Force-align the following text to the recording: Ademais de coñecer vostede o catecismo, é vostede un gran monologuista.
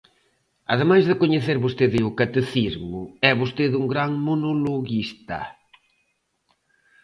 Ademais 0.73 1.03
de 1.09 1.19
coñecer 1.21 1.57
vostede 1.65 1.99
o 2.09 2.15
catecismo, 2.19 2.99
é 3.29 3.31
vostede 3.41 3.75
un 3.81 3.85
gran 3.93 4.11
monologuista. 4.27 5.39